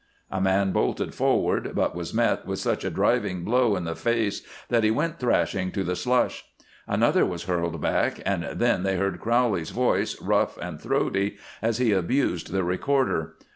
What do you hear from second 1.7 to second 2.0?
but